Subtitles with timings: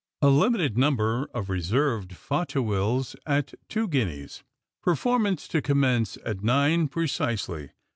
[0.23, 4.43] A limited Number of Reserved Fauteuils at Two Guineas.
[4.81, 7.69] Performance to commence at nine precisely.